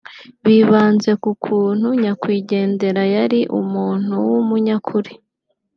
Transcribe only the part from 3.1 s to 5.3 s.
yari umuntu w’umunyakuri